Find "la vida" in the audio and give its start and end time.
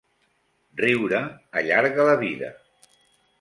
2.09-2.51